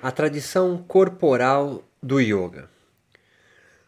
A 0.00 0.12
tradição 0.12 0.78
corporal 0.78 1.82
do 2.00 2.20
yoga. 2.20 2.70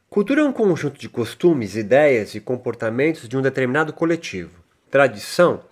Cultura 0.08 0.40
é 0.40 0.44
um 0.44 0.52
conjunto 0.52 0.98
de 0.98 1.08
costumes, 1.08 1.76
ideias 1.76 2.34
e 2.34 2.40
comportamentos 2.40 3.28
de 3.28 3.36
um 3.36 3.42
determinado 3.42 3.92
coletivo. 3.92 4.50
Tradição 4.90 5.62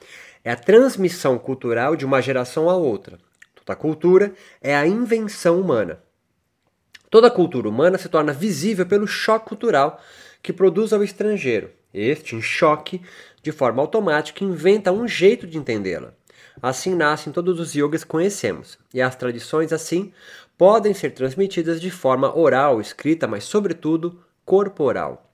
é 0.45 0.53
a 0.53 0.57
transmissão 0.57 1.41
cultural 1.41 1.97
de 1.97 2.05
uma 2.05 2.23
geração 2.23 2.71
a 2.71 2.77
outra. 2.77 3.19
Toda 3.53 3.75
cultura 3.75 4.33
é 4.63 4.77
a 4.77 4.87
invenção 4.87 5.61
humana. 5.61 6.01
Toda 7.11 7.33
cultura 7.33 7.69
humana 7.69 7.99
se 7.99 8.09
torna 8.09 8.33
visível 8.33 8.87
pelo 8.87 9.09
choque 9.09 9.49
cultural 9.49 10.01
que 10.41 10.53
produz 10.53 10.93
ao 10.93 11.03
estrangeiro. 11.03 11.73
Este, 11.93 12.37
em 12.37 12.41
choque, 12.41 13.03
de 13.43 13.51
forma 13.51 13.83
automática, 13.83 14.45
inventa 14.45 14.93
um 14.93 15.09
jeito 15.09 15.49
de 15.49 15.59
entendê-la. 15.59 16.15
Assim 16.61 16.95
nascem 16.95 17.33
todos 17.33 17.61
os 17.61 17.75
yogas 17.75 18.03
que 18.03 18.11
conhecemos, 18.11 18.79
e 18.93 19.01
as 19.01 19.15
tradições, 19.15 19.73
assim, 19.73 20.13
podem 20.57 20.93
ser 20.93 21.11
transmitidas 21.11 21.81
de 21.81 21.91
forma 21.91 22.37
oral, 22.37 22.81
escrita, 22.81 23.27
mas, 23.27 23.45
sobretudo, 23.45 24.21
corporal. 24.45 25.31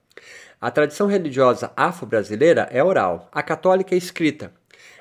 A 0.61 0.69
tradição 0.71 1.07
religiosa 1.07 1.71
afro-brasileira 1.75 2.67
é 2.71 2.83
oral, 2.83 3.29
a 3.31 3.41
católica 3.41 3.95
é 3.95 3.97
escrita. 3.97 4.53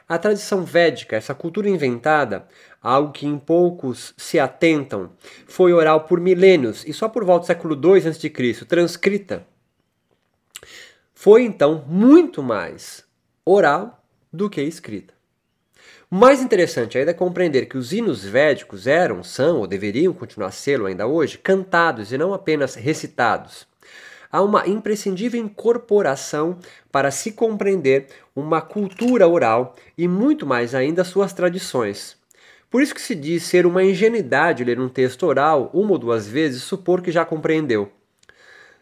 A 0.08 0.18
tradição 0.18 0.62
védica, 0.64 1.16
essa 1.16 1.34
cultura 1.34 1.68
inventada, 1.68 2.46
algo 2.82 3.12
que 3.12 3.26
em 3.26 3.38
poucos 3.38 4.12
se 4.16 4.38
atentam, 4.38 5.12
foi 5.46 5.72
oral 5.72 6.02
por 6.02 6.20
milênios 6.20 6.84
e 6.86 6.92
só 6.92 7.08
por 7.08 7.24
volta 7.24 7.44
do 7.44 7.46
século 7.46 7.74
II 7.74 8.08
a.C., 8.08 8.64
transcrita. 8.66 9.46
Foi 11.14 11.42
então 11.42 11.84
muito 11.86 12.42
mais 12.42 13.04
oral 13.46 14.04
do 14.30 14.50
que 14.50 14.60
escrita. 14.60 15.13
Mais 16.16 16.40
interessante 16.40 16.96
ainda 16.96 17.10
é 17.10 17.14
compreender 17.14 17.66
que 17.66 17.76
os 17.76 17.92
hinos 17.92 18.24
védicos 18.24 18.86
eram, 18.86 19.24
são 19.24 19.58
ou 19.58 19.66
deveriam 19.66 20.12
continuar 20.12 20.52
ser 20.52 20.80
ainda 20.80 21.08
hoje 21.08 21.36
cantados 21.36 22.12
e 22.12 22.16
não 22.16 22.32
apenas 22.32 22.76
recitados. 22.76 23.66
Há 24.30 24.40
uma 24.40 24.64
imprescindível 24.68 25.40
incorporação 25.40 26.56
para 26.92 27.10
se 27.10 27.32
compreender 27.32 28.06
uma 28.32 28.60
cultura 28.60 29.26
oral 29.26 29.74
e 29.98 30.06
muito 30.06 30.46
mais 30.46 30.72
ainda 30.72 31.02
suas 31.02 31.32
tradições. 31.32 32.16
Por 32.70 32.80
isso 32.80 32.94
que 32.94 33.02
se 33.02 33.16
diz 33.16 33.42
ser 33.42 33.66
uma 33.66 33.82
ingenuidade 33.82 34.62
ler 34.62 34.78
um 34.78 34.88
texto 34.88 35.24
oral 35.26 35.68
uma 35.74 35.90
ou 35.90 35.98
duas 35.98 36.28
vezes 36.28 36.62
supor 36.62 37.02
que 37.02 37.10
já 37.10 37.24
compreendeu. 37.24 37.90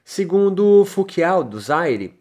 Segundo 0.05 0.84
Foucault 0.84 1.48
do 1.48 1.58
Zaire, 1.58 2.14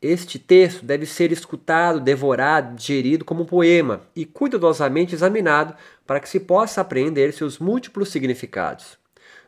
este 0.00 0.38
texto 0.38 0.84
deve 0.84 1.04
ser 1.04 1.32
escutado, 1.32 2.00
devorado, 2.00 2.76
digerido 2.76 3.24
como 3.24 3.42
um 3.42 3.46
poema 3.46 4.02
e 4.14 4.24
cuidadosamente 4.24 5.14
examinado 5.14 5.74
para 6.06 6.20
que 6.20 6.28
se 6.28 6.38
possa 6.38 6.80
apreender 6.80 7.32
seus 7.32 7.58
múltiplos 7.58 8.10
significados. 8.10 8.96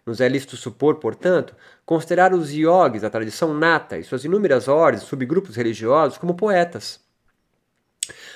Nos 0.04 0.20
é 0.20 0.28
lícito 0.28 0.56
supor, 0.56 0.96
portanto, 0.96 1.54
considerar 1.86 2.34
os 2.34 2.52
yogis 2.52 3.02
da 3.02 3.10
tradição 3.10 3.54
nata 3.54 3.96
e 3.98 4.02
suas 4.02 4.24
inúmeras 4.24 4.66
ordens, 4.66 5.04
subgrupos 5.04 5.54
religiosos 5.54 6.18
como 6.18 6.34
poetas. 6.34 6.98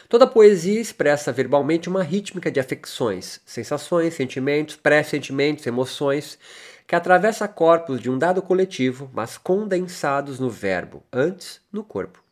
Toda 0.09 0.27
poesia 0.27 0.81
expressa 0.81 1.33
verbalmente 1.33 1.89
uma 1.89 2.03
rítmica 2.03 2.51
de 2.51 2.61
afecções, 2.61 3.41
sensações, 3.45 4.15
sentimentos, 4.15 4.77
pré-sentimentos, 4.77 5.67
emoções, 5.67 6.39
que 6.87 6.95
atravessa 6.95 7.49
corpos 7.49 8.01
de 8.01 8.11
um 8.11 8.19
dado 8.19 8.43
coletivo, 8.43 9.11
mas 9.13 9.39
condensados 9.39 10.39
no 10.39 10.51
verbo, 10.51 11.03
antes 11.13 11.61
no 11.73 11.83
corpo. 11.83 12.23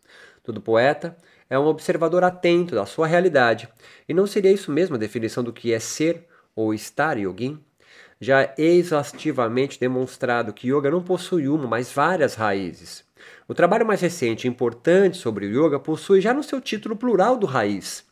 Todo 0.43 0.61
poeta 0.61 1.17
é 1.49 1.59
um 1.59 1.67
observador 1.67 2.25
atento 2.25 2.75
da 2.75 2.87
sua 2.87 3.07
realidade, 3.07 3.69
e 4.09 4.15
não 4.15 4.27
seria 4.27 4.53
isso 4.53 4.71
mesmo 4.71 4.97
a 4.97 4.99
definição 4.99 5.43
do 5.43 5.53
que 5.53 5.73
é 5.73 5.79
ser 5.79 6.27
ou 6.55 6.75
estar 6.75 7.19
yogin? 7.19 7.63
Já 8.21 8.55
exaustivamente 8.57 9.81
demonstrado 9.81 10.53
que 10.53 10.69
yoga 10.69 10.91
não 10.91 11.03
possui 11.03 11.49
uma, 11.49 11.67
mas 11.67 11.91
várias 11.91 12.35
raízes. 12.35 13.05
O 13.49 13.55
trabalho 13.55 13.87
mais 13.87 14.01
recente 14.01 14.47
e 14.47 14.49
importante 14.49 15.17
sobre 15.17 15.47
o 15.47 15.67
yoga 15.67 15.79
possui 15.79 16.21
já 16.21 16.33
no 16.33 16.43
seu 16.43 16.61
título 16.61 16.95
plural 16.95 17.37
do 17.37 17.47
raiz. 17.47 18.05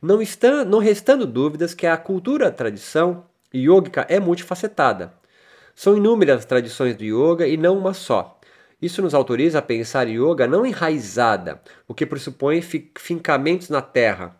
Não, 0.00 0.22
está, 0.22 0.64
não 0.64 0.78
restando 0.78 1.26
dúvidas 1.26 1.74
que 1.74 1.86
a 1.86 1.96
cultura, 1.96 2.48
a 2.48 2.50
tradição 2.50 3.26
yogica 3.54 4.06
é 4.08 4.18
multifacetada. 4.18 5.19
São 5.80 5.96
inúmeras 5.96 6.44
tradições 6.44 6.94
do 6.94 7.04
yoga 7.04 7.48
e 7.48 7.56
não 7.56 7.78
uma 7.78 7.94
só. 7.94 8.38
Isso 8.82 9.00
nos 9.00 9.14
autoriza 9.14 9.60
a 9.60 9.62
pensar 9.62 10.06
yoga 10.10 10.46
não 10.46 10.66
enraizada, 10.66 11.58
o 11.88 11.94
que 11.94 12.04
pressupõe 12.04 12.60
fincamentos 12.60 13.70
na 13.70 13.80
terra, 13.80 14.36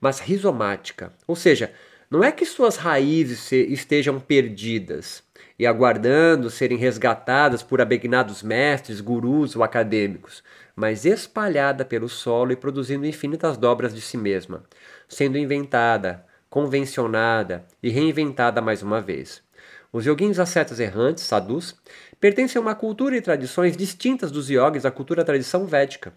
mas 0.00 0.20
rizomática. 0.20 1.12
Ou 1.26 1.34
seja, 1.34 1.72
não 2.08 2.22
é 2.22 2.30
que 2.30 2.46
suas 2.46 2.76
raízes 2.76 3.50
estejam 3.50 4.20
perdidas 4.20 5.20
e 5.58 5.66
aguardando 5.66 6.48
serem 6.48 6.78
resgatadas 6.78 7.64
por 7.64 7.80
abegnados 7.80 8.40
mestres, 8.40 9.00
gurus 9.00 9.56
ou 9.56 9.64
acadêmicos, 9.64 10.44
mas 10.76 11.04
espalhada 11.04 11.84
pelo 11.84 12.08
solo 12.08 12.52
e 12.52 12.56
produzindo 12.56 13.04
infinitas 13.04 13.56
dobras 13.56 13.92
de 13.92 14.00
si 14.00 14.16
mesma, 14.16 14.62
sendo 15.08 15.38
inventada, 15.38 16.24
convencionada 16.48 17.66
e 17.82 17.90
reinventada 17.90 18.62
mais 18.62 18.80
uma 18.80 19.00
vez. 19.00 19.44
Os 19.92 20.04
yoguins 20.04 20.38
ascetas 20.38 20.80
errantes, 20.80 21.24
sadhus, 21.24 21.76
pertencem 22.20 22.58
a 22.58 22.62
uma 22.62 22.74
cultura 22.74 23.16
e 23.16 23.20
tradições 23.20 23.76
distintas 23.76 24.30
dos 24.30 24.48
yogis 24.50 24.84
à 24.84 24.90
cultura 24.90 25.24
tradição 25.24 25.66
védica. 25.66 26.12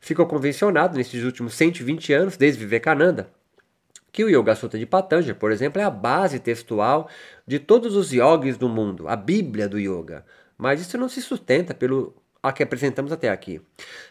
Ficou 0.00 0.26
convencionado 0.26 0.96
nesses 0.96 1.24
últimos 1.24 1.54
120 1.54 2.12
anos, 2.12 2.36
desde 2.36 2.60
Vivekananda, 2.60 3.30
que 4.12 4.24
o 4.24 4.28
Yoga 4.28 4.54
Sutra 4.54 4.78
de 4.78 4.86
Patanjali, 4.86 5.38
por 5.38 5.52
exemplo, 5.52 5.80
é 5.80 5.84
a 5.84 5.90
base 5.90 6.38
textual 6.38 7.08
de 7.46 7.58
todos 7.58 7.94
os 7.94 8.12
yogis 8.12 8.56
do 8.56 8.68
mundo, 8.68 9.08
a 9.08 9.16
Bíblia 9.16 9.68
do 9.68 9.78
Yoga. 9.78 10.24
Mas 10.56 10.80
isso 10.80 10.98
não 10.98 11.08
se 11.08 11.22
sustenta 11.22 11.74
pelo 11.74 12.14
a 12.42 12.52
que 12.52 12.62
apresentamos 12.62 13.12
até 13.12 13.28
aqui. 13.28 13.60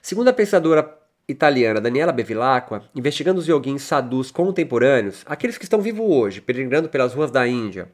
Segundo 0.01 0.27
a 0.27 0.33
pensadora 0.33 0.97
italiana 1.27 1.81
Daniela 1.81 2.11
Bevilacqua, 2.11 2.83
investigando 2.95 3.39
os 3.39 3.47
yoguins 3.47 3.83
sadhus 3.83 4.31
contemporâneos, 4.31 5.23
aqueles 5.25 5.57
que 5.57 5.63
estão 5.63 5.81
vivos 5.81 6.05
hoje, 6.07 6.41
peregrinando 6.41 6.89
pelas 6.89 7.13
ruas 7.13 7.31
da 7.31 7.47
Índia, 7.47 7.89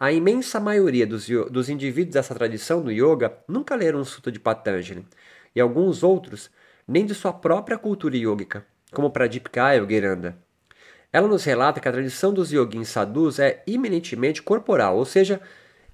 a 0.00 0.10
imensa 0.10 0.58
maioria 0.58 1.06
dos, 1.06 1.28
dos 1.50 1.68
indivíduos 1.68 2.14
dessa 2.14 2.34
tradição 2.34 2.80
do 2.80 2.90
yoga 2.90 3.36
nunca 3.46 3.76
leram 3.76 4.00
um 4.00 4.04
Sutta 4.04 4.32
de 4.32 4.40
Patanjali, 4.40 5.06
e 5.54 5.60
alguns 5.60 6.02
outros 6.02 6.50
nem 6.88 7.04
de 7.04 7.14
sua 7.14 7.34
própria 7.34 7.76
cultura 7.76 8.16
yogica, 8.16 8.64
como 8.92 9.10
Pradipkaya 9.10 9.82
ou. 9.82 10.38
Ela 11.12 11.28
nos 11.28 11.44
relata 11.44 11.80
que 11.80 11.88
a 11.88 11.92
tradição 11.92 12.32
dos 12.32 12.50
yogins 12.50 12.88
sadhus 12.88 13.38
é 13.38 13.62
eminentemente 13.66 14.42
corporal, 14.42 14.96
ou 14.96 15.04
seja, 15.04 15.38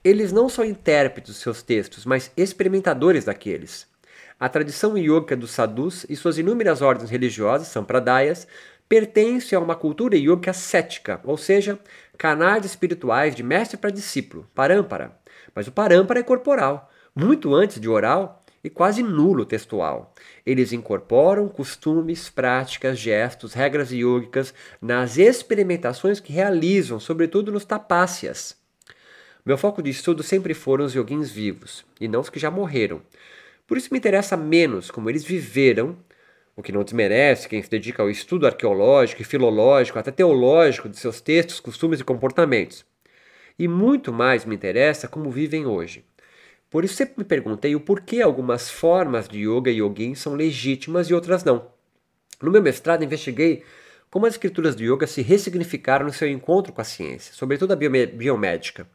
eles 0.04 0.30
não 0.30 0.48
são 0.48 0.64
intérpretes 0.64 1.32
dos 1.34 1.42
seus 1.42 1.60
textos, 1.64 2.06
mas 2.06 2.30
experimentadores 2.36 3.24
daqueles. 3.24 3.88
A 4.38 4.48
tradição 4.48 4.96
yoga 4.96 5.34
dos 5.34 5.50
sadhus 5.50 6.06
e 6.08 6.14
suas 6.14 6.38
inúmeras 6.38 6.80
ordens 6.80 7.10
religiosas, 7.10 7.68
sampradayas, 7.68 8.46
pertence 8.88 9.54
a 9.54 9.58
uma 9.58 9.74
cultura 9.74 10.16
yoga 10.16 10.52
cética, 10.52 11.20
ou 11.24 11.36
seja, 11.36 11.78
canais 12.16 12.64
espirituais 12.64 13.34
de 13.34 13.42
mestre 13.42 13.76
para 13.76 13.90
discípulo, 13.90 14.48
parâmpara. 14.54 15.16
Mas 15.54 15.66
o 15.66 15.72
parâmpara 15.72 16.20
é 16.20 16.22
corporal, 16.22 16.90
muito 17.14 17.54
antes 17.54 17.80
de 17.80 17.88
oral 17.88 18.44
e 18.62 18.70
quase 18.70 19.02
nulo 19.02 19.44
textual. 19.44 20.12
Eles 20.44 20.72
incorporam 20.72 21.48
costumes, 21.48 22.28
práticas, 22.28 22.98
gestos, 22.98 23.52
regras 23.54 23.92
yogicas 23.92 24.52
nas 24.82 25.16
experimentações 25.16 26.18
que 26.18 26.32
realizam, 26.32 26.98
sobretudo 26.98 27.52
nos 27.52 27.64
tapácias. 27.64 28.56
Meu 29.44 29.56
foco 29.56 29.80
de 29.80 29.90
estudo 29.90 30.24
sempre 30.24 30.52
foram 30.54 30.84
os 30.84 30.94
yoguins 30.94 31.30
vivos, 31.30 31.84
e 32.00 32.08
não 32.08 32.20
os 32.20 32.28
que 32.28 32.40
já 32.40 32.50
morreram. 32.50 33.00
Por 33.66 33.76
isso 33.76 33.88
me 33.92 33.98
interessa 33.98 34.36
menos 34.36 34.90
como 34.90 35.08
eles 35.08 35.24
viveram 35.24 35.96
o 36.56 36.62
que 36.62 36.72
não 36.72 36.82
desmerece 36.82 37.48
quem 37.48 37.62
se 37.62 37.70
dedica 37.70 38.02
ao 38.02 38.08
estudo 38.08 38.46
arqueológico 38.46 39.20
e 39.20 39.24
filológico, 39.24 39.98
até 39.98 40.10
teológico 40.10 40.88
de 40.88 40.96
seus 40.96 41.20
textos, 41.20 41.60
costumes 41.60 42.00
e 42.00 42.04
comportamentos. 42.04 42.84
E 43.58 43.68
muito 43.68 44.10
mais 44.10 44.46
me 44.46 44.54
interessa 44.54 45.06
como 45.06 45.30
vivem 45.30 45.66
hoje. 45.66 46.02
Por 46.70 46.82
isso 46.82 46.94
sempre 46.94 47.14
me 47.18 47.24
perguntei 47.24 47.76
o 47.76 47.80
porquê 47.80 48.22
algumas 48.22 48.70
formas 48.70 49.28
de 49.28 49.40
yoga 49.40 49.70
e 49.70 49.76
yogin 49.76 50.14
são 50.14 50.34
legítimas 50.34 51.08
e 51.08 51.14
outras 51.14 51.44
não. 51.44 51.66
No 52.42 52.50
meu 52.50 52.62
mestrado 52.62 53.04
investiguei 53.04 53.62
como 54.10 54.26
as 54.26 54.34
escrituras 54.34 54.74
do 54.74 54.82
yoga 54.82 55.06
se 55.06 55.20
ressignificaram 55.20 56.06
no 56.06 56.12
seu 56.12 56.28
encontro 56.28 56.72
com 56.72 56.80
a 56.80 56.84
ciência, 56.84 57.34
sobretudo 57.34 57.72
a 57.72 57.76
biomédica. 57.76 58.88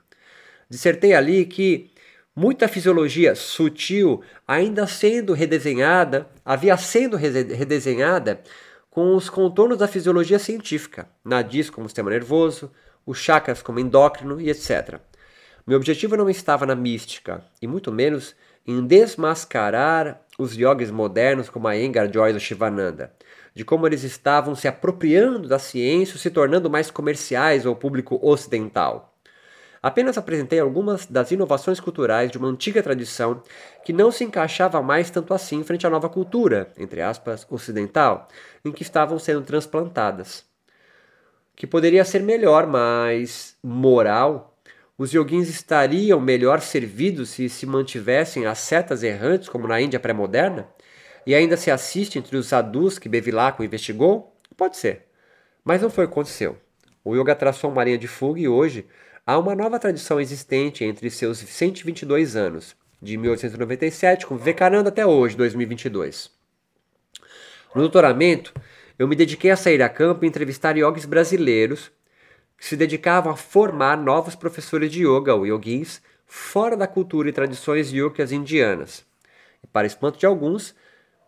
Dissertei 0.69 1.13
ali 1.13 1.45
que 1.45 1.90
muita 2.36 2.68
fisiologia 2.68 3.36
sutil 3.36 4.22
ainda 4.48 4.88
sendo 4.88 5.33
redesenhada, 5.33 6.28
havia 6.45 6.78
sendo 6.78 7.18
redesenhada 7.18 8.42
com 8.89 9.16
os 9.16 9.30
contornos 9.30 9.78
da 9.78 9.88
fisiologia 9.88 10.39
científica, 10.39 11.10
nadis 11.24 11.69
como 11.69 11.88
sistema 11.88 12.10
nervoso, 12.10 12.72
os 13.06 13.18
chakras 13.18 13.62
como 13.62 13.80
endócrino 13.80 14.39
e 14.39 14.50
etc. 14.50 15.00
Meu 15.66 15.78
objetivo 15.78 16.18
não 16.18 16.30
estava 16.30 16.66
na 16.66 16.75
mística, 16.75 17.44
e 17.62 17.68
muito 17.68 17.92
menos 17.92 18.36
em 18.66 18.86
desmascarar 18.86 20.22
os 20.38 20.56
yogis 20.56 20.92
modernos 20.92 21.50
como 21.50 21.68
a 21.68 21.77
Engar 21.77 22.12
Joyce 22.12 22.34
ou 22.34 22.39
Shivananda, 22.39 23.13
de 23.54 23.63
como 23.63 23.86
eles 23.86 24.04
estavam 24.04 24.56
se 24.56 24.68
apropriando 24.68 25.48
da 25.48 25.60
ciência, 25.60 26.18
se 26.18 26.30
tornando 26.30 26.69
mais 26.69 26.89
comerciais 26.89 27.66
ao 27.66 27.75
público 27.75 28.19
ocidental. 28.22 29.11
Apenas 29.81 30.16
apresentei 30.16 30.60
algumas 30.60 31.07
das 31.07 31.31
inovações 31.31 31.80
culturais 31.80 32.30
de 32.30 32.38
uma 32.38 32.48
antiga 32.48 32.83
tradição 32.83 33.42
que 33.83 33.92
não 33.92 34.12
se 34.12 34.24
encaixava 34.24 34.80
mais 34.81 35.10
tanto 35.10 35.33
assim 35.33 35.63
frente 35.63 35.88
à 35.88 35.89
nova 35.89 36.07
cultura, 36.07 36.72
entre 36.78 37.01
aspas, 37.01 37.48
ocidental, 37.50 38.28
em 38.63 38.72
que 38.72 38.83
estavam 38.83 39.18
sendo 39.18 39.42
transplantadas. 39.42 40.45
Que 41.56 41.66
poderia 41.66 42.06
ser 42.06 42.22
melhor, 42.22 42.68
mas 42.68 43.57
moral. 43.63 44.56
Os 44.98 45.12
yoguins 45.13 45.50
estariam 45.50 46.19
melhor 46.19 46.62
servidos 46.62 47.30
se 47.30 47.50
se 47.50 47.66
mantivessem 47.66 48.45
as 48.45 48.60
setas 48.60 49.01
errantes, 49.01 49.50
como 49.50 49.68
na 49.68 49.81
Índia 49.81 50.00
pré-moderna? 50.00 50.68
E 51.25 51.34
ainda 51.34 51.57
se 51.57 51.72
assiste 51.72 52.19
entre 52.19 52.38
os 52.38 52.48
sadhus 52.48 53.00
que 53.00 53.10
Bevilacqua 53.10 53.66
investigou? 53.66 54.36
Pode 54.56 54.77
ser. 54.77 55.07
Mas 55.63 55.81
não 55.81 55.89
foi 55.89 56.06
o 56.06 56.07
que 56.07 56.13
aconteceu. 56.13 56.57
O 57.04 57.16
yoga 57.16 57.36
traçou 57.36 57.72
uma 57.72 57.84
linha 57.84 57.98
de 57.98 58.07
fuga 58.07 58.39
e 58.39 58.48
hoje 58.48 58.88
há 59.31 59.38
uma 59.38 59.56
nova 59.56 59.80
tradição 59.80 60.19
existente 60.19 60.83
entre 60.83 61.10
seus 61.10 61.38
122 61.38 62.36
anos, 62.36 62.75
de 63.01 63.16
1897 63.16 64.28
com 64.28 64.36
Vivekananda 64.36 64.89
até 64.89 65.06
hoje, 65.06 65.38
2022. 65.38 66.30
No 67.74 67.80
doutoramento, 67.80 68.54
eu 69.00 69.07
me 69.07 69.16
dediquei 69.16 69.50
a 69.50 69.56
sair 69.56 69.81
a 69.81 69.88
campo 69.88 70.25
e 70.25 70.28
entrevistar 70.28 70.75
yogis 70.75 71.06
brasileiros 71.06 71.89
que 72.57 72.66
se 72.66 72.75
dedicavam 72.75 73.31
a 73.31 73.38
formar 73.38 73.95
novos 73.95 74.36
professores 74.36 74.92
de 74.92 75.07
yoga, 75.07 75.34
ou 75.34 75.48
yogins, 75.48 76.01
fora 76.27 76.75
da 76.75 76.86
cultura 76.86 77.30
e 77.30 77.34
tradições 77.34 77.89
yogas 77.89 78.34
indianas. 78.34 79.06
E 79.63 79.68
para 79.68 79.88
espanto 79.88 80.19
de 80.19 80.25
alguns, 80.25 80.75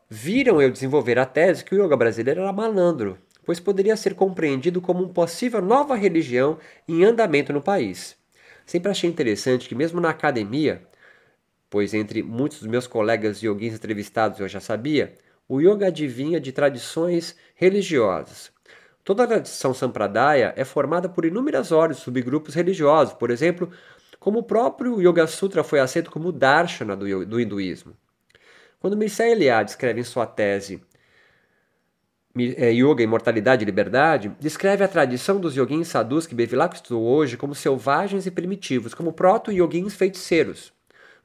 viram 0.10 0.62
eu 0.62 0.70
desenvolver 0.70 1.18
a 1.18 1.26
tese 1.26 1.64
que 1.64 1.74
o 1.74 1.82
yoga 1.82 1.96
brasileiro 1.96 2.42
era 2.42 2.52
malandro 2.52 3.18
pois 3.46 3.60
poderia 3.60 3.96
ser 3.98 4.16
compreendido 4.16 4.82
como 4.82 5.04
uma 5.04 5.14
possível 5.14 5.62
nova 5.62 5.96
religião 5.96 6.58
em 6.88 7.04
andamento 7.04 7.52
no 7.54 7.62
país. 7.62 8.16
Sempre 8.66 8.92
achei 8.92 9.10
interessante 9.10 9.68
que, 9.68 9.76
mesmo 9.76 10.00
na 10.00 10.10
academia, 10.10 10.82
pois 11.70 11.94
entre 11.94 12.24
muitos 12.24 12.60
dos 12.60 12.68
meus 12.68 12.88
colegas 12.88 13.42
yoguins 13.42 13.74
entrevistados 13.74 14.40
eu 14.40 14.48
já 14.48 14.60
sabia, 14.60 15.14
o 15.48 15.60
yoga 15.60 15.88
adivinha 15.88 16.40
de 16.40 16.52
tradições 16.52 17.36
religiosas. 17.56 18.52
Toda 19.04 19.24
a 19.24 19.28
tradição 19.28 19.74
sampradaya 19.74 20.54
é 20.56 20.64
formada 20.64 21.10
por 21.10 21.26
inúmeras 21.26 21.72
ordens 21.72 22.00
subgrupos 22.00 22.56
religiosos, 22.56 23.14
por 23.14 23.30
exemplo, 23.30 23.70
como 24.18 24.40
o 24.40 24.44
próprio 24.44 25.02
Yoga 25.02 25.28
Sutra 25.28 25.66
foi 25.66 25.82
aceito 25.82 26.10
como 26.10 26.32
darshana 26.32 26.96
do, 26.96 27.26
do 27.26 27.42
hinduísmo. 27.42 27.94
Quando 28.80 28.96
Mircea 28.96 29.28
Eliade 29.28 29.72
escreve 29.72 30.00
em 30.00 30.04
sua 30.06 30.26
tese 30.26 30.82
Yoga, 32.36 33.04
Imortalidade 33.04 33.64
e 33.64 33.66
Liberdade, 33.66 34.32
descreve 34.40 34.84
a 34.84 34.88
tradição 34.88 35.40
dos 35.40 35.56
yoguins 35.56 35.88
sadhus 35.88 36.26
que 36.26 36.34
Bevilacqua 36.34 36.76
estudou 36.76 37.04
hoje 37.04 37.38
como 37.38 37.54
selvagens 37.54 38.26
e 38.26 38.32
primitivos, 38.32 38.96
como 38.96 39.14
proto-yoguins 39.14 39.94
feiticeiros, 39.94 40.74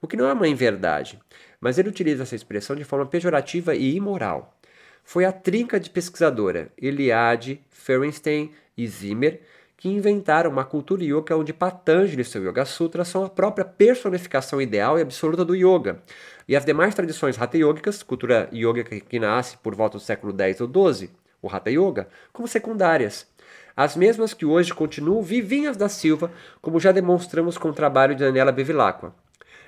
o 0.03 0.07
que 0.07 0.19
não 0.19 0.29
é 0.29 0.33
uma 0.35 0.47
inverdade, 0.47 1.19
mas 1.59 1.79
ele 1.79 1.89
utiliza 1.89 2.25
essa 2.25 2.37
expressão 2.37 2.77
de 2.77 2.85
forma 2.85 3.07
pejorativa 3.07 3.75
e 3.75 3.97
imoral. 3.97 4.55
Foi 5.03 5.25
a 5.25 5.33
trinca 5.33 5.81
de 5.81 5.89
pesquisadora 5.89 6.71
Eliade, 6.77 7.61
Ferenstein 7.71 8.51
e 8.77 8.87
Zimmer 8.87 9.41
que 9.79 9.89
inventaram 9.89 10.51
uma 10.51 10.65
cultura 10.65 11.05
yoga 11.05 11.37
onde 11.37 11.53
Patanjali 11.53 12.23
e 12.23 12.25
seu 12.25 12.45
Yoga 12.45 12.65
Sutra 12.65 13.05
são 13.05 13.25
a 13.25 13.31
própria 13.31 13.65
personificação 13.65 14.61
ideal 14.61 14.99
e 14.99 15.03
absoluta 15.03 15.45
do 15.45 15.55
yoga. 15.55 16.03
E 16.49 16.57
as 16.57 16.65
demais 16.65 16.97
tradições 16.97 17.41
Hatha 17.41 17.57
Yogicas, 17.57 18.03
cultura 18.03 18.49
yoga 18.53 18.83
que 18.83 19.19
nasce 19.21 19.57
por 19.57 19.77
volta 19.77 19.97
do 19.97 20.03
século 20.03 20.35
X 20.37 20.61
ou 20.61 20.93
XII, 20.93 21.11
o 21.41 21.49
Hatha 21.49 21.71
Yoga, 21.71 22.09
como 22.33 22.49
secundárias. 22.49 23.29
As 23.77 23.95
mesmas 23.95 24.35
que 24.35 24.45
hoje 24.45 24.75
continuam 24.75 25.23
vivinhas 25.23 25.77
da 25.77 25.89
Silva, 25.89 26.33
como 26.61 26.81
já 26.81 26.91
demonstramos 26.91 27.57
com 27.57 27.69
o 27.69 27.73
trabalho 27.73 28.17
de 28.17 28.25
Daniela 28.25 28.51
Bevilacqua. 28.51 29.15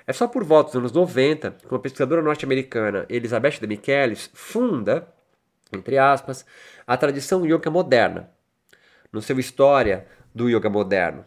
É 0.05 0.11
só 0.11 0.27
por 0.27 0.43
volta 0.43 0.71
dos 0.71 0.75
anos 0.75 0.91
90 0.91 1.51
que 1.51 1.73
uma 1.73 1.79
pesquisadora 1.79 2.21
norte-americana, 2.21 3.05
Elizabeth 3.07 3.61
de 3.61 3.67
Michelis, 3.67 4.29
funda, 4.33 5.07
entre 5.71 5.97
aspas, 5.97 6.45
a 6.85 6.97
tradição 6.97 7.45
yoga 7.45 7.71
moderna, 7.71 8.29
no 9.11 9.21
seu 9.21 9.39
História 9.39 10.07
do 10.33 10.49
Yoga 10.49 10.69
Moderno. 10.69 11.25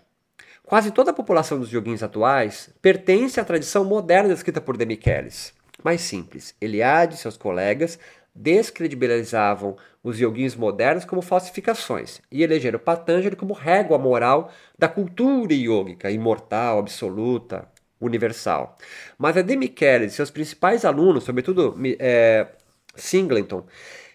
Quase 0.64 0.90
toda 0.90 1.10
a 1.10 1.14
população 1.14 1.60
dos 1.60 1.70
yoguins 1.70 2.02
atuais 2.02 2.70
pertence 2.80 3.38
à 3.38 3.44
tradição 3.44 3.84
moderna 3.84 4.30
descrita 4.30 4.60
por 4.60 4.76
Demichelis. 4.76 5.52
Mais 5.82 6.00
simples, 6.00 6.54
Eliade 6.60 7.14
e 7.14 7.18
seus 7.18 7.36
colegas 7.36 7.98
descredibilizavam 8.34 9.76
os 10.02 10.18
yoguins 10.18 10.56
modernos 10.56 11.04
como 11.04 11.22
falsificações 11.22 12.20
e 12.32 12.42
elegeram 12.42 12.78
Patanjali 12.78 13.36
como 13.36 13.52
régua 13.52 13.98
moral 13.98 14.50
da 14.78 14.88
cultura 14.88 15.54
yógica, 15.54 16.10
imortal, 16.10 16.78
absoluta, 16.78 17.68
universal. 18.00 18.76
Mas 19.18 19.36
a 19.36 19.42
Demichelis 19.42 20.12
e 20.12 20.16
seus 20.16 20.30
principais 20.30 20.84
alunos, 20.84 21.24
sobretudo 21.24 21.74
é, 21.98 22.48
Singleton, 22.94 23.64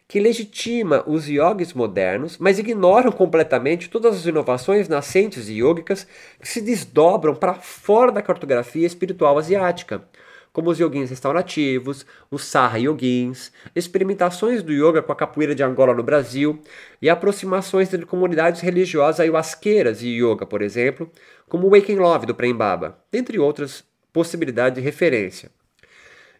que 0.09 0.19
legitima 0.19 1.03
os 1.06 1.29
yogis 1.29 1.71
modernos, 1.71 2.39
mas 2.39 2.57
ignoram 2.57 3.11
completamente 3.11 3.88
todas 3.91 4.15
as 4.15 4.25
inovações 4.25 4.89
nascentes 4.89 5.47
e 5.47 5.59
yogicas 5.59 6.07
que 6.41 6.47
se 6.47 6.61
desdobram 6.61 7.35
para 7.35 7.53
fora 7.53 8.11
da 8.11 8.19
cartografia 8.19 8.88
espiritual 8.88 9.38
asiática, 9.38 10.03
como 10.51 10.71
os 10.71 10.79
yoguins 10.79 11.11
restaurativos, 11.11 12.07
os 12.31 12.44
Saha 12.44 12.79
Yoguins, 12.79 13.51
experimentações 13.75 14.63
do 14.63 14.73
yoga 14.73 15.03
com 15.03 15.11
a 15.11 15.15
capoeira 15.15 15.53
de 15.53 15.61
Angola 15.61 15.94
no 15.94 16.01
Brasil 16.01 16.59
e 17.00 17.07
aproximações 17.07 17.88
de 17.88 18.03
comunidades 18.03 18.62
religiosas 18.62 19.19
ayahuasqueiras 19.19 20.01
e 20.01 20.07
yoga, 20.07 20.44
por 20.44 20.63
exemplo, 20.63 21.07
como 21.47 21.67
o 21.67 21.69
Waking 21.69 21.97
Love 21.97 22.25
do 22.25 22.33
Prembaba, 22.33 22.97
entre 23.13 23.38
outras 23.38 23.83
possibilidades 24.12 24.79
de 24.79 24.83
referência. 24.83 25.51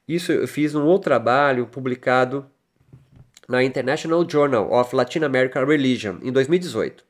Isso 0.08 0.32
eu 0.32 0.48
fiz 0.48 0.74
num 0.74 0.88
outro 0.88 1.04
trabalho 1.04 1.68
publicado 1.68 2.50
na 3.50 3.64
International 3.64 4.24
Journal 4.30 4.72
of 4.72 4.96
Latin 4.96 5.24
American 5.24 5.66
Religion, 5.66 6.20
em 6.22 6.32
2018. 6.32 7.04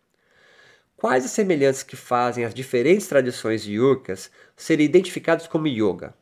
Quais 0.95 1.25
as 1.25 1.31
semelhanças 1.31 1.83
que 1.83 1.97
fazem 1.97 2.45
as 2.45 2.53
diferentes 2.53 3.07
tradições 3.07 3.65
yogicas 3.68 4.31
serem 4.56 4.86
identificadas 4.86 5.47
como 5.47 5.68
yoga? 5.68 6.13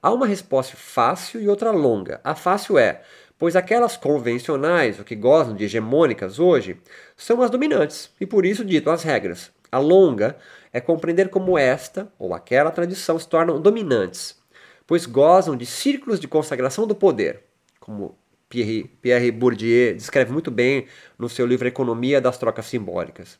Há 0.00 0.12
uma 0.12 0.24
resposta 0.24 0.76
fácil 0.76 1.40
e 1.40 1.48
outra 1.48 1.72
longa. 1.72 2.20
A 2.22 2.36
fácil 2.36 2.78
é, 2.78 3.02
pois 3.36 3.56
aquelas 3.56 3.96
convencionais, 3.96 5.00
o 5.00 5.04
que 5.04 5.16
gozam 5.16 5.56
de 5.56 5.64
hegemônicas 5.64 6.38
hoje, 6.38 6.80
são 7.16 7.42
as 7.42 7.50
dominantes, 7.50 8.10
e 8.20 8.26
por 8.26 8.46
isso 8.46 8.64
ditam 8.64 8.92
as 8.92 9.02
regras. 9.02 9.50
A 9.72 9.80
longa 9.80 10.36
é 10.72 10.80
compreender 10.80 11.28
como 11.28 11.58
esta 11.58 12.06
ou 12.20 12.32
aquela 12.32 12.70
tradição 12.70 13.18
se 13.18 13.26
tornam 13.26 13.60
dominantes, 13.60 14.40
pois 14.86 15.06
gozam 15.06 15.56
de 15.56 15.66
círculos 15.66 16.20
de 16.20 16.28
consagração 16.28 16.86
do 16.86 16.94
poder, 16.94 17.42
como 17.80 18.16
Pierre, 18.48 18.84
Pierre 19.02 19.30
Bourdieu 19.32 19.94
descreve 19.94 20.32
muito 20.32 20.50
bem 20.50 20.86
no 21.18 21.28
seu 21.28 21.46
livro 21.46 21.66
Economia 21.66 22.20
das 22.20 22.38
Trocas 22.38 22.66
Simbólicas. 22.66 23.38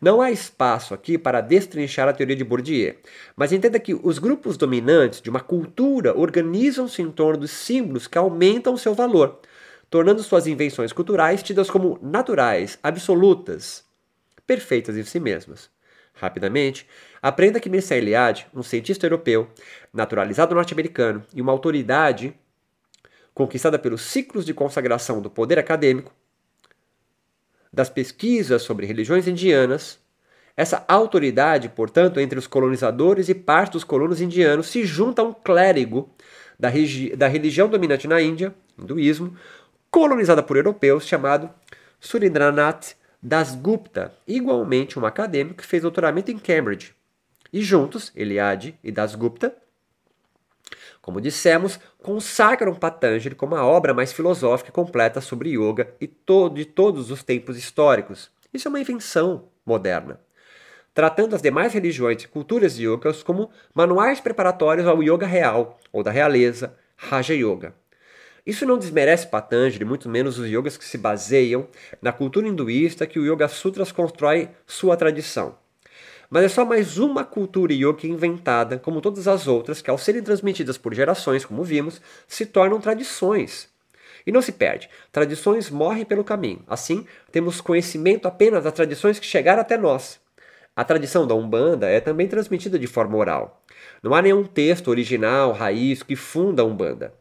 Não 0.00 0.20
há 0.20 0.30
espaço 0.30 0.92
aqui 0.92 1.16
para 1.16 1.40
destrinchar 1.40 2.06
a 2.06 2.12
teoria 2.12 2.36
de 2.36 2.44
Bourdieu, 2.44 2.94
mas 3.34 3.52
entenda 3.52 3.80
que 3.80 3.94
os 3.94 4.18
grupos 4.18 4.58
dominantes 4.58 5.22
de 5.22 5.30
uma 5.30 5.40
cultura 5.40 6.16
organizam-se 6.16 7.00
em 7.00 7.10
torno 7.10 7.40
dos 7.40 7.50
símbolos 7.50 8.06
que 8.06 8.18
aumentam 8.18 8.76
seu 8.76 8.94
valor, 8.94 9.40
tornando 9.88 10.22
suas 10.22 10.46
invenções 10.46 10.92
culturais 10.92 11.42
tidas 11.42 11.70
como 11.70 11.98
naturais, 12.02 12.78
absolutas, 12.82 13.84
perfeitas 14.46 14.96
em 14.96 15.04
si 15.04 15.18
mesmas. 15.18 15.70
Rapidamente, 16.14 16.86
aprenda 17.22 17.58
que 17.58 17.70
Mircea 17.70 17.96
Eliade, 17.96 18.46
um 18.54 18.62
cientista 18.62 19.06
europeu, 19.06 19.48
naturalizado 19.92 20.54
norte-americano 20.54 21.24
e 21.34 21.40
uma 21.40 21.52
autoridade 21.52 22.34
conquistada 23.34 23.78
pelos 23.78 24.02
ciclos 24.02 24.44
de 24.44 24.54
consagração 24.54 25.20
do 25.20 25.30
poder 25.30 25.58
acadêmico, 25.58 26.12
das 27.72 27.88
pesquisas 27.88 28.62
sobre 28.62 28.86
religiões 28.86 29.26
indianas, 29.26 29.98
essa 30.56 30.84
autoridade, 30.86 31.68
portanto, 31.70 32.20
entre 32.20 32.38
os 32.38 32.46
colonizadores 32.46 33.28
e 33.28 33.34
parte 33.34 33.72
dos 33.72 33.84
colonos 33.84 34.20
indianos 34.20 34.66
se 34.66 34.84
junta 34.84 35.22
a 35.22 35.24
um 35.24 35.32
clérigo 35.32 36.10
da, 36.58 36.68
da 37.16 37.26
religião 37.26 37.68
dominante 37.68 38.06
na 38.06 38.20
Índia, 38.20 38.54
hinduísmo, 38.78 39.34
colonizada 39.90 40.42
por 40.42 40.56
europeus, 40.56 41.06
chamado 41.06 41.48
Surendranath 41.98 42.94
Dasgupta, 43.22 44.12
igualmente 44.26 44.98
um 44.98 45.06
acadêmico 45.06 45.62
que 45.62 45.66
fez 45.66 45.82
doutoramento 45.82 46.30
em 46.30 46.38
Cambridge. 46.38 46.94
E 47.52 47.62
juntos, 47.62 48.12
Eliade 48.14 48.78
e 48.82 48.90
Dasgupta 48.90 49.54
como 51.02 51.20
dissemos, 51.20 51.80
consagram 52.00 52.74
Patanjali 52.76 53.34
como 53.34 53.56
a 53.56 53.66
obra 53.66 53.92
mais 53.92 54.12
filosófica 54.12 54.70
e 54.70 54.72
completa 54.72 55.20
sobre 55.20 55.50
yoga 55.50 55.92
e 56.00 56.06
de 56.54 56.64
todos 56.64 57.10
os 57.10 57.24
tempos 57.24 57.58
históricos. 57.58 58.30
Isso 58.54 58.68
é 58.68 58.70
uma 58.70 58.80
invenção 58.80 59.48
moderna. 59.66 60.20
Tratando 60.94 61.34
as 61.34 61.42
demais 61.42 61.72
religiões 61.72 62.22
e 62.22 62.28
culturas 62.28 62.78
yogas 62.78 63.22
como 63.22 63.50
manuais 63.74 64.20
preparatórios 64.20 64.86
ao 64.86 65.02
yoga 65.02 65.26
real, 65.26 65.80
ou 65.92 66.02
da 66.02 66.10
realeza, 66.10 66.76
Raja 66.96 67.34
Yoga. 67.34 67.74
Isso 68.44 68.66
não 68.66 68.78
desmerece 68.78 69.26
Patanjali, 69.26 69.84
muito 69.84 70.08
menos 70.08 70.38
os 70.38 70.48
yogas 70.48 70.76
que 70.76 70.84
se 70.84 70.98
baseiam 70.98 71.66
na 72.00 72.12
cultura 72.12 72.46
hinduísta 72.46 73.06
que 73.06 73.18
o 73.18 73.24
Yoga 73.24 73.48
Sutras 73.48 73.92
constrói 73.92 74.50
sua 74.66 74.96
tradição. 74.96 75.56
Mas 76.32 76.44
é 76.44 76.48
só 76.48 76.64
mais 76.64 76.96
uma 76.96 77.26
cultura 77.26 77.74
yoga 77.74 78.06
inventada, 78.06 78.78
como 78.78 79.02
todas 79.02 79.28
as 79.28 79.46
outras, 79.46 79.82
que 79.82 79.90
ao 79.90 79.98
serem 79.98 80.22
transmitidas 80.22 80.78
por 80.78 80.94
gerações, 80.94 81.44
como 81.44 81.62
vimos, 81.62 82.00
se 82.26 82.46
tornam 82.46 82.80
tradições. 82.80 83.68
E 84.26 84.32
não 84.32 84.40
se 84.40 84.52
perde, 84.52 84.88
tradições 85.12 85.68
morrem 85.68 86.06
pelo 86.06 86.24
caminho. 86.24 86.64
Assim, 86.66 87.06
temos 87.30 87.60
conhecimento 87.60 88.26
apenas 88.26 88.64
das 88.64 88.72
tradições 88.72 89.18
que 89.18 89.26
chegaram 89.26 89.60
até 89.60 89.76
nós. 89.76 90.18
A 90.74 90.82
tradição 90.82 91.26
da 91.26 91.34
Umbanda 91.34 91.86
é 91.86 92.00
também 92.00 92.26
transmitida 92.26 92.78
de 92.78 92.86
forma 92.86 93.18
oral. 93.18 93.62
Não 94.02 94.14
há 94.14 94.22
nenhum 94.22 94.42
texto 94.42 94.88
original, 94.88 95.52
raiz, 95.52 96.02
que 96.02 96.16
funda 96.16 96.62
a 96.62 96.64
Umbanda. 96.64 97.12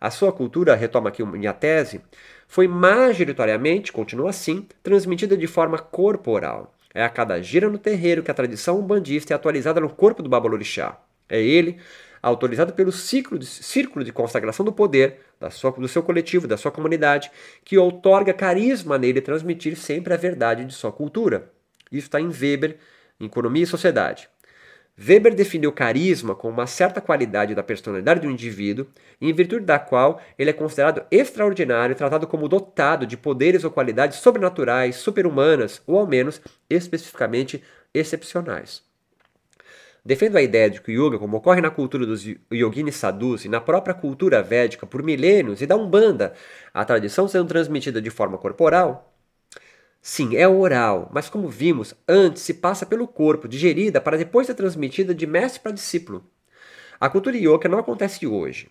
A 0.00 0.10
sua 0.10 0.32
cultura, 0.32 0.74
retoma 0.74 1.10
aqui 1.10 1.22
minha 1.22 1.52
tese, 1.52 2.00
foi 2.48 2.66
majoritariamente, 2.66 3.92
continua 3.92 4.30
assim, 4.30 4.66
transmitida 4.82 5.36
de 5.36 5.46
forma 5.46 5.76
corporal. 5.76 6.73
É 6.94 7.04
a 7.04 7.08
cada 7.10 7.42
gira 7.42 7.68
no 7.68 7.76
terreiro 7.76 8.22
que 8.22 8.30
a 8.30 8.34
tradição 8.34 8.78
umbandista 8.78 9.34
é 9.34 9.36
atualizada 9.36 9.80
no 9.80 9.90
corpo 9.90 10.22
do 10.22 10.28
Babalorixá. 10.28 10.96
É 11.28 11.42
ele, 11.42 11.78
autorizado 12.22 12.72
pelo 12.72 12.92
ciclo 12.92 13.38
de, 13.38 13.46
círculo 13.46 14.04
de 14.04 14.12
consagração 14.12 14.64
do 14.64 14.72
poder 14.72 15.20
da 15.40 15.50
sua, 15.50 15.72
do 15.72 15.88
seu 15.88 16.02
coletivo, 16.02 16.46
da 16.46 16.56
sua 16.56 16.70
comunidade, 16.70 17.30
que 17.64 17.76
outorga 17.76 18.32
carisma 18.32 18.96
nele 18.96 19.20
transmitir 19.20 19.76
sempre 19.76 20.14
a 20.14 20.16
verdade 20.16 20.64
de 20.64 20.72
sua 20.72 20.92
cultura. 20.92 21.50
Isso 21.90 22.06
está 22.06 22.20
em 22.20 22.28
Weber, 22.28 22.78
em 23.20 23.26
Economia 23.26 23.64
e 23.64 23.66
Sociedade. 23.66 24.28
Weber 24.96 25.34
definiu 25.34 25.72
carisma 25.72 26.36
como 26.36 26.52
uma 26.52 26.68
certa 26.68 27.00
qualidade 27.00 27.54
da 27.54 27.64
personalidade 27.64 28.20
do 28.20 28.30
indivíduo, 28.30 28.86
em 29.20 29.32
virtude 29.32 29.64
da 29.64 29.78
qual 29.78 30.20
ele 30.38 30.50
é 30.50 30.52
considerado 30.52 31.04
extraordinário 31.10 31.92
e 31.92 31.96
tratado 31.96 32.28
como 32.28 32.48
dotado 32.48 33.04
de 33.04 33.16
poderes 33.16 33.64
ou 33.64 33.72
qualidades 33.72 34.18
sobrenaturais, 34.18 34.96
superhumanas, 34.96 35.82
ou 35.84 35.98
ao 35.98 36.06
menos 36.06 36.40
especificamente 36.70 37.62
excepcionais. 37.92 38.82
Defendo 40.06 40.36
a 40.36 40.42
ideia 40.42 40.68
de 40.68 40.80
que 40.80 40.96
o 40.96 41.06
yoga, 41.06 41.18
como 41.18 41.38
ocorre 41.38 41.62
na 41.62 41.70
cultura 41.70 42.04
dos 42.04 42.24
yoginis 42.52 42.94
sadhus 42.94 43.46
e 43.46 43.48
na 43.48 43.60
própria 43.60 43.94
cultura 43.94 44.42
védica 44.42 44.86
por 44.86 45.02
milênios 45.02 45.62
e 45.62 45.66
da 45.66 45.76
Umbanda, 45.76 46.34
a 46.74 46.84
tradição 46.84 47.26
sendo 47.26 47.48
transmitida 47.48 48.02
de 48.02 48.10
forma 48.10 48.36
corporal, 48.36 49.13
Sim, 50.06 50.36
é 50.36 50.46
oral, 50.46 51.10
mas 51.14 51.30
como 51.30 51.48
vimos, 51.48 51.94
antes 52.06 52.42
se 52.42 52.52
passa 52.52 52.84
pelo 52.84 53.08
corpo, 53.08 53.48
digerida 53.48 54.02
para 54.02 54.18
depois 54.18 54.46
ser 54.46 54.52
transmitida 54.52 55.14
de 55.14 55.26
mestre 55.26 55.62
para 55.62 55.72
discípulo. 55.72 56.22
A 57.00 57.08
cultura 57.08 57.38
yoga 57.38 57.70
não 57.70 57.78
acontece 57.78 58.26
hoje. 58.26 58.68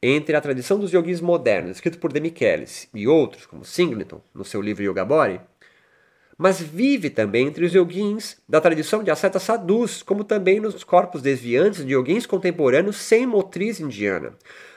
Entre 0.00 0.36
a 0.36 0.40
tradição 0.40 0.78
dos 0.78 0.92
yogis 0.92 1.20
modernos, 1.20 1.72
escrito 1.72 1.98
por 1.98 2.12
Demichelis, 2.12 2.88
e 2.94 3.08
outros, 3.08 3.44
como 3.44 3.64
Singleton, 3.64 4.22
no 4.32 4.44
seu 4.44 4.62
livro 4.62 4.84
Yoga 4.84 5.04
Body, 5.04 5.40
mas 6.38 6.60
vive 6.60 7.10
também 7.10 7.48
entre 7.48 7.64
os 7.64 7.74
yoguins 7.74 8.40
da 8.48 8.60
tradição 8.60 9.02
de 9.02 9.10
ascetas 9.10 9.42
sadhus, 9.42 10.00
como 10.00 10.22
também 10.22 10.60
nos 10.60 10.84
corpos 10.84 11.22
desviantes 11.22 11.84
de 11.84 11.92
yoguins 11.92 12.24
contemporâneos 12.24 12.98
sem 12.98 13.26
motriz 13.26 13.80
indiana, 13.80 14.32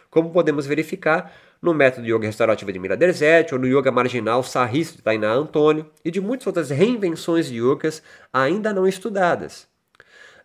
como 0.10 0.32
podemos 0.32 0.66
verificar 0.66 1.32
no 1.62 1.74
método 1.74 2.08
Yoga 2.08 2.28
Restaurativo 2.28 2.72
de 2.72 2.80
Mira 2.80 2.98
Derzete, 2.98 3.54
ou 3.54 3.60
no 3.60 3.68
Yoga 3.68 3.92
Marginal 3.92 4.44
Sarris 4.44 4.94
de 4.94 5.02
Tainá 5.02 5.32
Antônio, 5.34 5.90
e 6.04 6.12
de 6.12 6.22
muitas 6.22 6.48
outras 6.48 6.70
reinvenções 6.70 7.48
de 7.48 7.58
yogas 7.58 8.02
ainda 8.32 8.74
não 8.74 8.88
estudadas. 8.88 9.68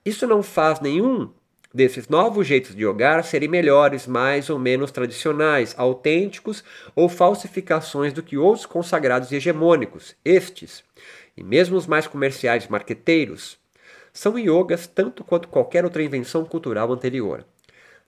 Isso 0.04 0.26
não 0.26 0.42
faz 0.42 0.80
nenhum 0.80 1.30
desses 1.72 2.08
novos 2.08 2.46
jeitos 2.46 2.74
de 2.74 2.84
yogar 2.84 3.22
serem 3.22 3.48
melhores, 3.48 4.06
mais 4.06 4.50
ou 4.50 4.58
menos 4.58 4.90
tradicionais, 4.90 5.74
autênticos 5.76 6.64
ou 6.96 7.08
falsificações 7.08 8.12
do 8.12 8.22
que 8.22 8.36
outros 8.36 8.66
consagrados 8.66 9.30
e 9.30 9.36
hegemônicos, 9.36 10.16
estes, 10.24 10.82
e 11.36 11.42
mesmo 11.42 11.76
os 11.76 11.86
mais 11.86 12.06
comerciais 12.06 12.66
marqueteiros, 12.66 13.58
são 14.12 14.38
yogas 14.38 14.86
tanto 14.86 15.22
quanto 15.22 15.48
qualquer 15.48 15.84
outra 15.84 16.02
invenção 16.02 16.44
cultural 16.44 16.92
anterior. 16.92 17.44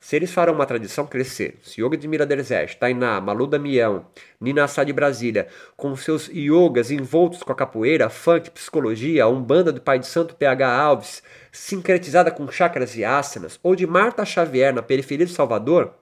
Se 0.03 0.17
eles 0.17 0.33
farão 0.33 0.55
uma 0.55 0.67
tradição 0.67 1.07
crescer, 1.07 1.61
se 1.63 1.81
Yoga 1.81 1.97
de 1.97 2.09
Miraderzeste, 2.09 2.77
Tainá, 2.77 3.21
Malu 3.21 3.47
Damião, 3.47 4.05
Nina 4.41 4.65
Assad 4.65 4.85
de 4.85 4.93
Brasília, 4.93 5.47
com 5.77 5.95
seus 5.95 6.27
yogas 6.27 6.91
envoltos 6.91 7.45
com 7.45 7.53
a 7.53 7.55
capoeira, 7.55 8.11
funk, 8.11 8.51
psicologia, 8.51 9.29
umbanda 9.29 9.71
do 9.71 9.81
pai 9.81 10.01
de 10.01 10.09
santo 10.09 10.35
PH 10.35 10.69
Alves, 10.69 11.23
sincretizada 11.53 12.33
com 12.33 12.51
chakras 12.51 12.97
e 12.97 13.05
asanas, 13.05 13.61
ou 13.63 13.77
de 13.77 13.87
Marta 13.87 14.25
Xavier 14.25 14.75
na 14.75 14.83
periferia 14.83 15.25
de 15.25 15.33
Salvador, 15.33 15.95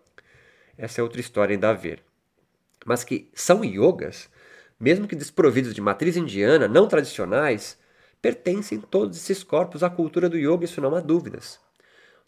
essa 0.79 1.03
é 1.03 1.05
outra 1.05 1.21
história 1.21 1.53
ainda 1.53 1.69
a 1.69 1.75
ver. 1.75 2.03
Mas 2.87 3.05
que 3.05 3.29
são 3.35 3.63
yogas, 3.63 4.31
mesmo 4.81 5.07
que 5.07 5.15
desprovidos 5.15 5.75
de 5.75 5.81
matriz 5.83 6.17
indiana, 6.17 6.67
não 6.67 6.89
tradicionais, 6.89 7.79
pertencem 8.23 8.81
todos 8.81 9.19
esses 9.19 9.45
corpos 9.45 9.83
à 9.83 9.91
cultura 9.91 10.27
do 10.27 10.39
yoga, 10.39 10.65
isso 10.65 10.81
não 10.81 10.95
há 10.95 11.01
dúvidas. 11.01 11.61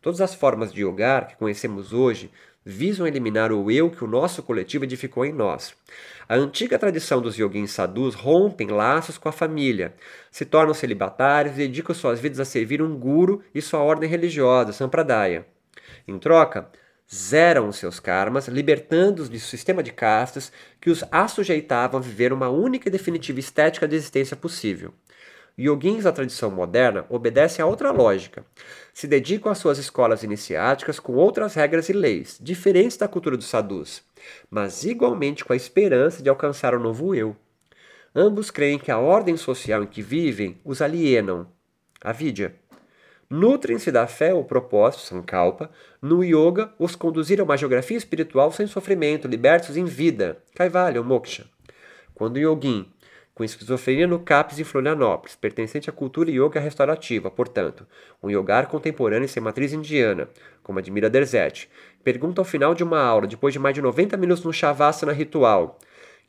Todas 0.02 0.20
as 0.20 0.34
formas 0.34 0.72
de 0.72 0.82
yogar 0.82 1.28
que 1.28 1.36
conhecemos 1.36 1.92
hoje 1.92 2.28
visam 2.64 3.06
eliminar 3.06 3.52
o 3.52 3.70
eu 3.70 3.88
que 3.88 4.04
o 4.04 4.08
nosso 4.08 4.42
coletivo 4.42 4.84
edificou 4.84 5.24
em 5.24 5.32
nós. 5.32 5.74
A 6.28 6.34
antiga 6.34 6.78
tradição 6.78 7.22
dos 7.22 7.36
yoguins 7.36 7.70
sadhus 7.70 8.14
rompem 8.14 8.68
laços 8.68 9.16
com 9.16 9.28
a 9.28 9.32
família, 9.32 9.94
se 10.30 10.44
tornam 10.44 10.74
celibatários 10.74 11.54
e 11.54 11.58
dedicam 11.58 11.94
suas 11.94 12.18
vidas 12.18 12.40
a 12.40 12.44
servir 12.44 12.82
um 12.82 12.98
guru 12.98 13.42
e 13.54 13.62
sua 13.62 13.80
ordem 13.80 14.08
religiosa, 14.08 14.72
Sampradaya. 14.72 15.46
Em 16.06 16.18
troca, 16.18 16.68
zeram 17.12 17.68
os 17.68 17.76
seus 17.76 18.00
karmas, 18.00 18.48
libertando-os 18.48 19.28
do 19.28 19.38
sistema 19.38 19.82
de 19.82 19.92
castas 19.92 20.52
que 20.80 20.90
os 20.90 21.04
assujeitavam 21.12 22.00
a 22.00 22.02
viver 22.02 22.32
uma 22.32 22.48
única 22.48 22.88
e 22.88 22.92
definitiva 22.92 23.38
estética 23.38 23.86
de 23.86 23.94
existência 23.96 24.36
possível. 24.36 24.92
Yoguins 25.58 26.04
da 26.04 26.12
tradição 26.12 26.50
moderna 26.50 27.04
obedecem 27.08 27.62
a 27.62 27.66
outra 27.66 27.90
lógica. 27.90 28.44
Se 28.94 29.06
dedicam 29.06 29.52
às 29.52 29.58
suas 29.58 29.78
escolas 29.78 30.22
iniciáticas 30.22 30.98
com 30.98 31.14
outras 31.14 31.54
regras 31.54 31.88
e 31.88 31.92
leis, 31.92 32.38
diferentes 32.40 32.96
da 32.96 33.06
cultura 33.06 33.36
dos 33.36 33.46
sadhus, 33.46 34.02
mas 34.50 34.84
igualmente 34.84 35.44
com 35.44 35.52
a 35.52 35.56
esperança 35.56 36.22
de 36.22 36.30
alcançar 36.30 36.74
o 36.74 36.80
novo 36.80 37.14
eu. 37.14 37.36
Ambos 38.14 38.50
creem 38.50 38.78
que 38.78 38.90
a 38.90 38.98
ordem 38.98 39.36
social 39.36 39.82
em 39.82 39.86
que 39.86 40.02
vivem 40.02 40.60
os 40.64 40.82
alienam. 40.82 41.46
A 42.02 42.12
vidya. 42.12 42.54
Nutrem-se 43.30 43.90
da 43.90 44.06
fé 44.06 44.34
ou 44.34 44.44
propósito, 44.44 45.04
sankalpa, 45.04 45.70
no 46.02 46.22
yoga 46.22 46.70
os 46.78 46.94
conduzir 46.94 47.40
a 47.40 47.44
uma 47.44 47.56
geografia 47.56 47.96
espiritual 47.96 48.52
sem 48.52 48.66
sofrimento, 48.66 49.26
libertos 49.26 49.76
em 49.76 49.86
vida, 49.86 50.42
kaivalya 50.54 51.00
ou 51.00 51.06
moksha. 51.06 51.46
Quando 52.14 52.36
o 52.36 52.38
yogin 52.38 52.86
com 53.34 53.42
esquizofrenia 53.42 54.06
no 54.06 54.20
CAPS 54.20 54.58
em 54.58 54.64
Florianópolis, 54.64 55.34
pertencente 55.34 55.88
à 55.88 55.92
cultura 55.92 56.30
yoga 56.30 56.60
restaurativa, 56.60 57.30
portanto, 57.30 57.86
um 58.22 58.30
yogar 58.30 58.68
contemporâneo 58.68 59.28
sem 59.28 59.42
matriz 59.42 59.72
indiana, 59.72 60.28
como 60.62 60.78
admira 60.78 61.08
Derzete. 61.08 61.70
Pergunta 62.04 62.40
ao 62.40 62.44
final 62.44 62.74
de 62.74 62.84
uma 62.84 63.00
aula, 63.00 63.26
depois 63.26 63.52
de 63.52 63.58
mais 63.58 63.74
de 63.74 63.80
90 63.80 64.16
minutos 64.16 64.44
no 64.44 64.52
Shavasana 64.52 65.12
ritual: 65.12 65.78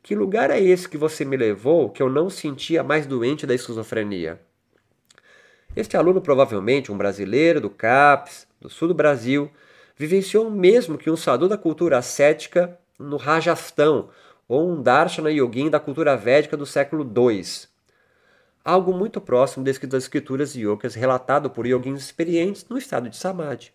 Que 0.02 0.14
lugar 0.14 0.50
é 0.50 0.60
esse 0.60 0.88
que 0.88 0.96
você 0.96 1.24
me 1.24 1.36
levou 1.36 1.90
que 1.90 2.02
eu 2.02 2.08
não 2.08 2.30
sentia 2.30 2.82
mais 2.82 3.06
doente 3.06 3.46
da 3.46 3.54
esquizofrenia? 3.54 4.40
Este 5.76 5.96
aluno, 5.96 6.20
provavelmente 6.20 6.92
um 6.92 6.96
brasileiro 6.96 7.60
do 7.60 7.68
CAPS, 7.68 8.46
do 8.60 8.70
sul 8.70 8.88
do 8.88 8.94
Brasil, 8.94 9.50
vivenciou 9.96 10.46
o 10.46 10.50
mesmo 10.50 10.96
que 10.96 11.10
um 11.10 11.16
sadhu 11.16 11.48
da 11.48 11.58
cultura 11.58 11.98
ascética 11.98 12.78
no 12.98 13.16
Rajastão, 13.16 14.08
ou 14.48 14.70
um 14.70 14.82
Darshana 14.82 15.30
Yogin 15.30 15.70
da 15.70 15.80
cultura 15.80 16.16
védica 16.16 16.56
do 16.56 16.66
século 16.66 17.04
II. 17.04 17.42
Algo 18.64 18.92
muito 18.92 19.20
próximo 19.20 19.64
das 19.64 19.78
escrituras 19.92 20.54
yogas 20.54 20.94
relatado 20.94 21.50
por 21.50 21.66
yogins 21.66 22.00
experientes 22.00 22.66
no 22.68 22.78
estado 22.78 23.10
de 23.10 23.16
samadhi. 23.16 23.72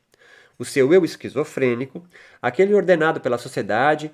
O 0.57 0.65
seu 0.65 0.93
eu 0.93 1.05
esquizofrênico, 1.05 2.03
aquele 2.41 2.73
ordenado 2.73 3.21
pela 3.21 3.37
sociedade 3.37 4.11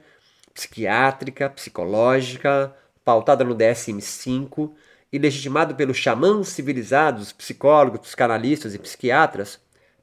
psiquiátrica, 0.53 1.49
psicológica, 1.49 2.73
pautada 3.03 3.43
no 3.43 3.55
DSM-5 3.55 4.71
e 5.11 5.19
legitimado 5.19 5.75
pelos 5.75 5.97
xamãs 5.97 6.49
civilizados, 6.49 7.31
psicólogos, 7.31 8.01
psicanalistas 8.01 8.73
e 8.73 8.79
psiquiatras, 8.79 9.59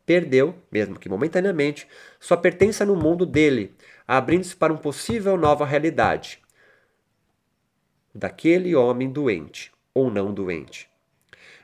perdeu, 0.06 0.54
mesmo 0.70 0.98
que 0.98 1.08
momentaneamente, 1.08 1.86
sua 2.20 2.36
pertença 2.36 2.84
no 2.84 2.96
mundo 2.96 3.24
dele, 3.24 3.74
abrindo-se 4.16 4.54
para 4.54 4.74
uma 4.74 4.78
possível 4.78 5.38
nova 5.38 5.64
realidade, 5.64 6.38
daquele 8.14 8.76
homem 8.76 9.10
doente 9.10 9.72
ou 9.94 10.10
não 10.10 10.34
doente. 10.34 10.86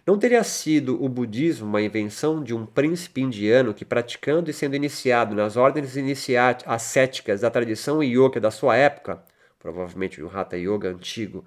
Não 0.07 0.19
teria 0.19 0.43
sido 0.43 1.05
o 1.05 1.11
budismo 1.11 1.67
uma 1.67 1.83
invenção 1.83 2.43
de 2.43 2.55
um 2.55 2.65
príncipe 2.65 3.21
indiano 3.21 3.75
que, 3.75 3.85
praticando 3.85 4.49
e 4.49 4.55
sendo 4.55 4.75
iniciado 4.75 5.35
nas 5.35 5.59
ordens 5.59 5.95
ascéticas 6.65 7.43
da 7.43 7.51
tradição 7.51 8.03
yoga 8.03 8.41
da 8.41 8.51
sua 8.51 8.75
época, 8.77 9.23
provavelmente 9.59 10.23
o 10.23 10.31
Hatha 10.35 10.57
Yoga 10.57 10.89
antigo, 10.89 11.45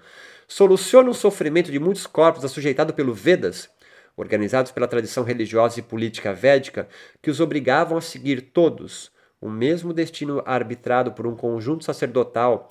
soluciona 0.47 1.09
o 1.09 1.15
sofrimento 1.15 1.71
de 1.71 1.79
muitos 1.79 2.05
corpos 2.05 2.45
assujeitados 2.45 2.93
pelo 2.93 3.11
Vedas, 3.11 3.71
organizados 4.15 4.71
pela 4.71 4.87
tradição 4.87 5.23
religiosa 5.23 5.79
e 5.79 5.83
política 5.83 6.31
védica, 6.31 6.87
que 7.23 7.31
os 7.31 7.39
obrigavam 7.39 7.97
a 7.97 8.01
seguir 8.01 8.41
todos 8.53 9.10
o 9.41 9.49
mesmo 9.49 9.91
destino 9.91 10.41
arbitrado 10.45 11.11
por 11.11 11.25
um 11.25 11.35
conjunto 11.35 11.83
sacerdotal 11.83 12.69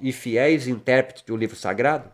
e 0.00 0.12
fiéis 0.12 0.66
intérpretes 0.66 1.22
do 1.24 1.36
livro 1.36 1.56
sagrado, 1.56 2.08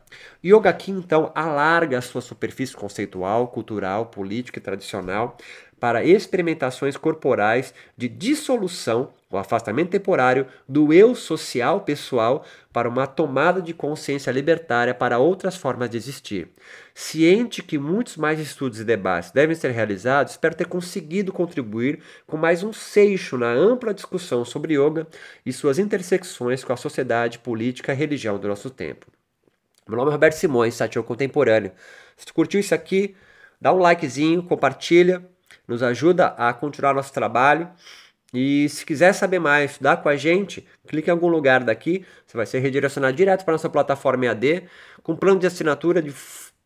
Yoga 0.45 0.71
aqui 0.71 0.91
então 0.91 1.31
alarga 1.35 1.99
a 1.99 2.03
sua 2.03 2.21
superfície 2.21 2.75
conceitual, 2.75 3.49
cultural, 3.49 4.07
política 4.07 4.59
e 4.59 4.63
tradicional 4.63 5.37
para 5.79 6.05
experimentações 6.05 6.97
corporais 6.97 7.75
de 7.97 8.09
dissolução, 8.09 9.13
o 9.35 9.38
afastamento 9.38 9.91
temporário 9.91 10.47
do 10.69 10.93
eu 10.93 11.14
social 11.14 11.81
pessoal 11.81 12.45
para 12.73 12.88
uma 12.88 13.07
tomada 13.07 13.61
de 13.61 13.75
consciência 13.75 14.31
libertária 14.31 14.95
para 14.95 15.19
outras 15.19 15.57
formas 15.57 15.91
de 15.91 15.97
existir. 15.97 16.49
Ciente 16.95 17.62
que 17.62 17.79
muitos 17.79 18.17
mais 18.17 18.38
estudos 18.38 18.81
e 18.81 18.85
debates 18.85 19.31
devem 19.31 19.55
ser 19.55 19.71
realizados, 19.71 20.33
espero 20.33 20.55
ter 20.55 20.67
conseguido 20.67 21.33
contribuir 21.33 22.00
com 22.26 22.37
mais 22.37 22.62
um 22.62 22.73
seixo 22.73 23.37
na 23.37 23.49
ampla 23.49 23.93
discussão 23.93 24.45
sobre 24.45 24.75
yoga 24.75 25.07
e 25.45 25.53
suas 25.53 25.79
intersecções 25.79 26.62
com 26.62 26.73
a 26.73 26.76
sociedade, 26.76 27.38
política 27.38 27.93
e 27.93 27.97
religião 27.97 28.38
do 28.38 28.49
nosso 28.49 28.71
tempo. 28.71 29.07
Meu 29.87 29.99
nome 29.99 30.11
é 30.11 30.12
Roberto 30.12 30.35
Simões, 30.35 30.75
Satio 30.75 31.05
Contemporâneo. 31.05 31.73
Se 32.17 32.25
tu 32.25 32.33
curtiu 32.33 32.59
isso 32.59 32.75
aqui, 32.75 33.14
dá 33.61 33.73
um 33.73 33.79
likezinho, 33.79 34.43
compartilha, 34.43 35.23
nos 35.67 35.83
ajuda 35.83 36.29
a 36.29 36.53
continuar 36.53 36.95
nosso 36.95 37.12
trabalho. 37.12 37.69
E 38.35 38.69
se 38.69 38.85
quiser 38.85 39.12
saber 39.12 39.38
mais, 39.38 39.71
estudar 39.71 39.99
com 39.99 40.09
a 40.09 40.17
gente, 40.17 40.67
clique 40.88 41.09
em 41.09 41.12
algum 41.12 41.29
lugar 41.29 41.62
daqui, 41.62 42.05
você 42.26 42.37
vai 42.37 42.45
ser 42.45 42.59
redirecionado 42.59 43.17
direto 43.17 43.45
para 43.45 43.53
nossa 43.53 43.71
plataforma 43.71 44.26
EAD, 44.26 44.64
com 45.05 45.14
plano 45.14 45.38
de 45.38 45.47
assinatura 45.47 46.03
de 46.03 46.12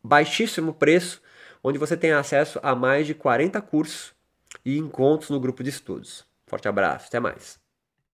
baixíssimo 0.03 0.73
preço, 0.73 1.21
onde 1.63 1.77
você 1.77 1.95
tem 1.95 2.11
acesso 2.11 2.59
a 2.63 2.73
mais 2.73 3.05
de 3.05 3.13
40 3.13 3.61
cursos 3.61 4.13
e 4.65 4.79
encontros 4.79 5.29
no 5.29 5.39
grupo 5.39 5.63
de 5.63 5.69
estudos. 5.69 6.25
Forte 6.47 6.67
abraço, 6.67 7.05
até 7.07 7.19
mais. 7.19 7.59